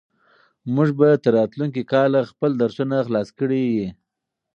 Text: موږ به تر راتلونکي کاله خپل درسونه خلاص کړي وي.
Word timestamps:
موږ 0.73 0.89
به 0.99 1.07
تر 1.23 1.31
راتلونکي 1.37 1.81
کاله 1.91 2.21
خپل 2.31 2.51
درسونه 2.61 2.95
خلاص 3.07 3.29
کړي 3.39 3.63
وي. 3.73 3.87